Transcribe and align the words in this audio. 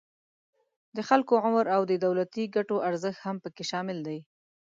د 0.95 0.97
خلکو 1.09 1.33
عمر 1.45 1.65
او 1.75 1.81
د 1.91 1.93
دولتی 2.05 2.43
ګټو 2.55 2.75
ارزښت 2.89 3.19
هم 3.25 3.35
پکې 3.43 3.63
شامل 3.71 3.97
دي 4.07 4.19